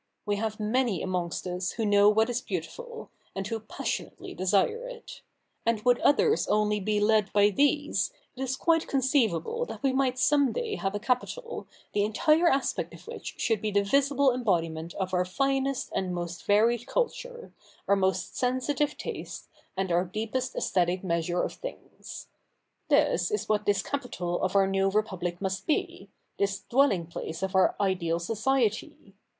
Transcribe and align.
We 0.25 0.37
have 0.37 0.59
many 0.59 1.03
amongst 1.03 1.45
us 1.45 1.73
who 1.73 1.85
know 1.85 2.09
what 2.09 2.27
is 2.27 2.41
beautiful, 2.41 3.11
and 3.35 3.45
who 3.45 3.59
passionately 3.59 4.33
desire 4.33 4.87
it; 4.87 5.21
and 5.63 5.79
would 5.85 5.99
others 5.99 6.47
only 6.47 6.79
be 6.79 6.99
led 6.99 7.31
by 7.33 7.51
these, 7.51 8.11
it 8.35 8.41
is 8.41 8.55
quite 8.55 8.87
conceivable 8.87 9.63
that 9.67 9.83
we 9.83 9.93
might 9.93 10.17
some 10.17 10.53
day 10.53 10.73
have 10.77 10.95
a 10.95 10.99
capital, 10.99 11.67
the 11.93 12.03
entire 12.03 12.47
aspect 12.47 12.95
of 12.95 13.05
which 13.05 13.35
should 13.39 13.61
be 13.61 13.69
the 13.69 13.83
visible 13.83 14.33
embodiment 14.33 14.95
of 14.95 15.13
our 15.13 15.23
finest 15.23 15.91
and 15.93 16.15
most 16.15 16.45
varied 16.47 16.87
culture, 16.87 17.51
our 17.87 17.95
most 17.95 18.35
sensitive 18.35 18.97
taste, 18.97 19.49
and 19.77 19.91
our 19.91 20.03
deepest 20.03 20.55
?esthetic 20.55 21.03
measure 21.03 21.43
of 21.43 21.53
things. 21.53 22.25
This 22.89 23.29
is 23.29 23.47
what 23.47 23.67
this 23.67 23.83
capital 23.83 24.41
of 24.41 24.55
our 24.55 24.65
new 24.65 24.89
Republic 24.89 25.39
must 25.39 25.67
be, 25.67 26.09
this 26.39 26.57
dwelling 26.61 27.05
place 27.05 27.43
of 27.43 27.53
our 27.55 27.75
ideal 27.79 28.17
society. 28.17 29.13